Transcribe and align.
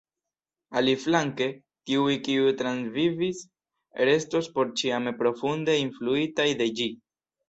Aliflanke, 0.79 1.47
tiuj 1.89 2.15
kiuj 2.27 2.53
transvivis 2.61 3.41
restos 4.09 4.49
porĉiame 4.55 5.13
profunde 5.21 5.77
influitaj 5.83 6.47
de 6.63 6.69
ĝi. 6.81 6.89